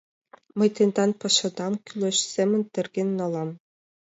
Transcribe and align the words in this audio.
Мый 0.57 0.69
тендан 0.75 1.11
пашадам 1.19 1.73
кӱлеш 1.85 2.17
семын 2.33 2.61
терген 2.73 3.09
налам. 3.19 3.49